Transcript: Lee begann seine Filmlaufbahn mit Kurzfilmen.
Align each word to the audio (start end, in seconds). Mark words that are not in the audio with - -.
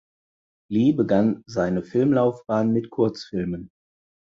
Lee 0.71 0.93
begann 0.93 1.43
seine 1.45 1.83
Filmlaufbahn 1.83 2.71
mit 2.73 2.89
Kurzfilmen. 2.89 3.69